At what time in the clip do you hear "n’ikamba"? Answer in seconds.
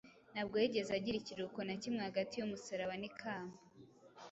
2.97-3.57